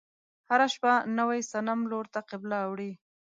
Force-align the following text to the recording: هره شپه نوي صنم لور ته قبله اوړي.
هره 0.49 0.67
شپه 0.73 0.93
نوي 1.19 1.41
صنم 1.51 1.79
لور 1.91 2.05
ته 2.13 2.19
قبله 2.29 2.57
اوړي. 2.67 2.91